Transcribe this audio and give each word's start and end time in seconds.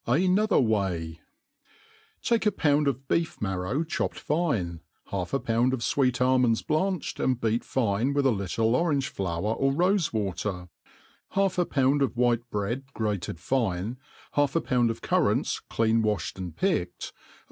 AnothiT 0.07 0.63
Way. 0.65 1.21
TAKE 2.23 2.47
a 2.47 2.51
pound 2.51 2.87
of 2.87 3.07
bee£ 3.07 3.39
marrow 3.39 3.83
chopped 3.83 4.17
fine, 4.19 4.81
half 5.11 5.31
a 5.31 5.39
pound 5.39 5.75
of 5.75 5.81
fweet 5.81 6.19
almonds 6.19 6.63
blanched, 6.63 7.19
and 7.19 7.39
beat 7.39 7.63
fine 7.63 8.11
with 8.11 8.25
a 8.25 8.31
little 8.31 8.75
orange 8.75 9.09
flower 9.09 9.53
or 9.53 9.71
rofe 9.71 10.11
water, 10.11 10.69
half 11.37 11.59
a 11.59 11.67
pound 11.67 12.01
of 12.01 12.17
white 12.17 12.49
bread 12.49 12.91
grated 12.95 13.39
fine, 13.39 13.97
half 14.31 14.55
a 14.55 14.61
pound 14.61 14.89
of 14.89 15.03
currants 15.03 15.59
clean 15.69 16.01
walhed 16.01 16.35
and 16.35 16.55
picked, 16.57 17.11
a. 17.15 17.37